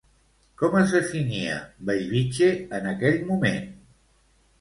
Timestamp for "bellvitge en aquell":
1.89-3.21